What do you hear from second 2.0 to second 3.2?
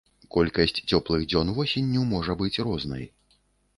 можа быць рознай.